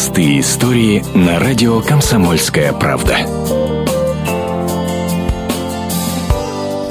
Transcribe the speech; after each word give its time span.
Простые 0.00 0.40
истории 0.40 1.04
на 1.14 1.38
радио 1.38 1.82
«Комсомольская 1.82 2.72
правда». 2.72 3.18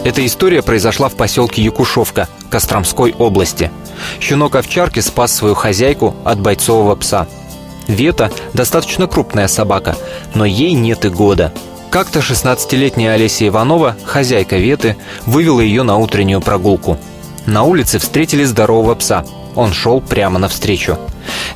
Эта 0.05 0.23
история 0.23 0.61
произошла 0.61 1.09
в 1.09 1.15
поселке 1.15 1.63
Якушовка 1.63 2.27
Костромской 2.51 3.15
области. 3.17 3.71
Щенок 4.19 4.53
овчарки 4.53 4.99
спас 4.99 5.33
свою 5.33 5.55
хозяйку 5.55 6.15
от 6.23 6.39
бойцового 6.39 6.95
пса. 6.95 7.27
Вета– 7.87 8.29
достаточно 8.53 9.07
крупная 9.07 9.47
собака, 9.47 9.97
но 10.35 10.45
ей 10.45 10.73
нет 10.73 11.03
и 11.03 11.09
года. 11.09 11.51
Как-то 11.89 12.19
16-летняя 12.19 13.13
Олеся 13.13 13.47
Иванова, 13.47 13.97
хозяйка 14.05 14.57
Веты, 14.57 14.97
вывела 15.25 15.61
ее 15.61 15.81
на 15.81 15.97
утреннюю 15.97 16.41
прогулку. 16.41 16.99
На 17.47 17.63
улице 17.63 17.97
встретили 17.97 18.43
здорового 18.43 18.93
пса. 18.93 19.25
Он 19.55 19.73
шел 19.73 20.01
прямо 20.01 20.39
навстречу. 20.39 20.97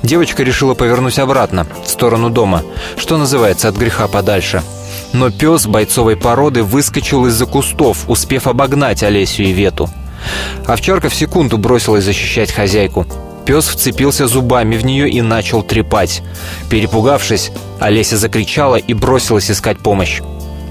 Девочка 0.02 0.44
решила 0.44 0.74
повернуть 0.74 1.20
обратно, 1.20 1.66
в 1.84 1.90
сторону 1.90 2.30
дома, 2.30 2.64
что 2.98 3.18
называется, 3.18 3.70
от 3.70 3.76
греха 3.76 4.08
подальше. 4.08 4.62
Но 5.14 5.30
пес 5.30 5.68
бойцовой 5.68 6.18
породы 6.18 6.64
выскочил 6.64 7.26
из-за 7.28 7.46
кустов, 7.46 8.10
успев 8.10 8.48
обогнать 8.48 9.04
Олесю 9.04 9.44
и 9.44 9.52
Вету. 9.52 9.90
Овчарка 10.66 11.10
в 11.10 11.16
секунду 11.16 11.58
бросилась 11.58 12.04
защищать 12.04 12.52
хозяйку. 12.52 13.06
Пес 13.46 13.68
вцепился 13.68 14.28
зубами 14.28 14.78
в 14.78 14.86
нее 14.86 15.10
и 15.10 15.22
начал 15.22 15.64
трепать. 15.64 16.24
Перепугавшись, 16.70 17.52
Олеся 17.80 18.18
закричала 18.18 18.76
и 18.76 18.94
бросилась 18.94 19.52
искать 19.52 19.80
помощь. 19.80 20.22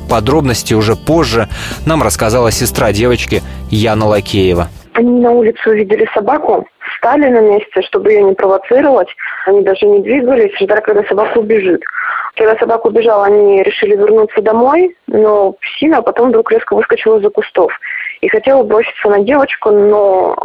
Подробности 0.09 0.74
уже 0.74 0.96
позже 0.96 1.48
нам 1.86 2.02
рассказала 2.02 2.50
сестра 2.50 2.92
девочки 2.92 3.42
Яна 3.70 4.06
Лакеева. 4.06 4.68
Они 4.95 5.20
на 5.20 5.30
улице 5.30 5.70
увидели 5.70 6.06
собаку, 6.14 6.66
встали 6.95 7.28
на 7.28 7.41
месте, 7.41 7.82
чтобы 7.82 8.12
ее 8.12 8.23
не 8.23 8.35
провоцировать. 8.35 9.09
Они 9.46 9.62
даже 9.62 9.87
не 9.87 10.01
двигались, 10.01 10.57
ждали, 10.60 10.80
когда 10.80 11.02
собака 11.04 11.38
убежит. 11.38 11.82
Когда 12.37 12.57
собака 12.57 12.87
убежала, 12.87 13.26
они 13.26 13.62
решили 13.62 13.96
вернуться 13.96 14.40
домой, 14.40 14.96
но 15.07 15.52
псина 15.52 16.02
потом 16.02 16.30
вдруг 16.30 16.51
резко 16.51 16.74
выскочила 16.74 17.18
из-за 17.18 17.30
кустов 17.30 17.73
и 18.23 18.29
хотела 18.29 18.63
броситься 18.63 19.09
на 19.09 19.20
девочку, 19.20 19.70
но 19.70 20.37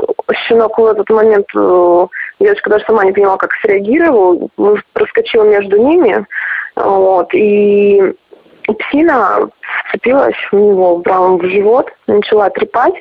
щенок 0.47 0.77
в 0.77 0.85
этот 0.85 1.09
момент, 1.09 1.45
э, 1.55 2.07
девочка 2.39 2.69
даже 2.71 2.85
сама 2.85 3.05
не 3.05 3.13
поняла, 3.13 3.37
как 3.37 3.51
среагировал, 3.61 4.49
проскочил 4.93 5.43
между 5.43 5.77
ними, 5.77 6.25
вот, 6.75 7.33
и 7.33 8.15
псина 8.79 9.47
вцепилась 9.97 10.35
в 10.51 10.55
него 10.55 10.99
прямо 10.99 11.37
в 11.37 11.43
живот, 11.43 11.87
начала 12.07 12.49
трепать. 12.49 12.93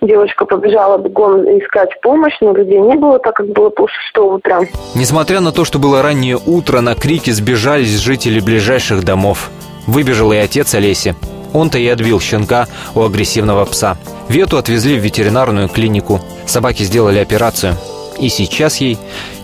Девочка 0.00 0.44
побежала 0.44 0.98
бегом 0.98 1.42
искать 1.58 2.00
помощь, 2.02 2.34
но 2.40 2.52
людей 2.52 2.80
не 2.80 2.94
было, 2.94 3.18
так 3.18 3.34
как 3.34 3.46
было 3.48 3.70
полшестого 3.70 4.36
утра. 4.36 4.60
Несмотря 4.94 5.40
на 5.40 5.52
то, 5.52 5.64
что 5.64 5.78
было 5.78 6.02
раннее 6.02 6.38
утро, 6.44 6.80
на 6.80 6.94
крики 6.94 7.30
сбежались 7.30 7.98
жители 7.98 8.40
ближайших 8.40 9.04
домов. 9.04 9.50
Выбежал 9.86 10.32
и 10.32 10.36
отец 10.36 10.74
Олеси. 10.74 11.14
Он-то 11.52 11.78
и 11.78 11.88
отбил 11.88 12.20
щенка 12.20 12.66
у 12.94 13.02
агрессивного 13.02 13.64
пса. 13.64 13.96
Вету 14.28 14.56
отвезли 14.56 14.96
в 14.96 15.02
ветеринарную 15.02 15.68
клинику. 15.68 16.20
Собаки 16.46 16.84
сделали 16.84 17.18
операцию. 17.18 17.74
И 18.18 18.28
сейчас 18.28 18.76
ей 18.76 18.98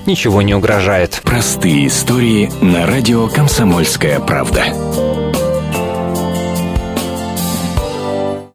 ничего 0.06 0.42
не 0.42 0.54
угрожает. 0.54 1.20
Простые 1.24 1.88
истории 1.88 2.50
на 2.60 2.86
радио 2.86 3.26
«Комсомольская 3.26 4.20
правда». 4.20 4.66